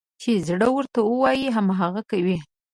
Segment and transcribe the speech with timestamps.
[0.21, 2.37] چې زړه ورته وايي، هماغه کوي.